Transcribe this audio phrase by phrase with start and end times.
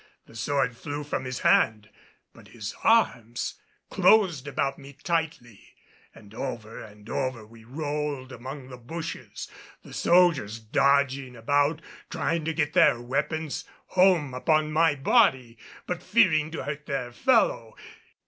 [0.25, 1.91] The sword flew from his hand,
[2.33, 3.59] but his arms
[3.91, 5.75] closed about me tightly
[6.15, 9.47] and over and over we rolled among the bushes,
[9.83, 16.49] the soldiers dodging about trying to get their weapons home upon my body, but fearing
[16.49, 17.75] to hurt their fellow.